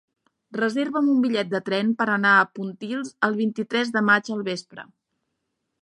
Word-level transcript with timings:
Reserva'm 0.57 1.11
un 1.15 1.19
bitllet 1.25 1.51
de 1.51 1.61
tren 1.67 1.91
per 1.99 2.07
anar 2.15 2.31
a 2.39 2.49
Pontils 2.57 3.13
el 3.29 3.39
vint-i-tres 3.43 3.95
de 3.99 4.05
maig 4.11 4.35
al 4.39 4.43
vespre. 4.53 4.89